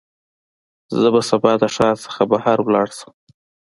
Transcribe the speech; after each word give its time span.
زه 0.99 1.07
به 1.13 1.21
سبا 1.29 1.51
د 1.61 1.63
ښار 1.75 1.95
څخه 2.05 2.21
بهر 2.31 2.57
لاړ 2.73 2.89
شم. 2.99 3.13